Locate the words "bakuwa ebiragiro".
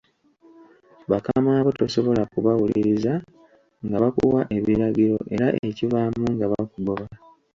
4.03-5.17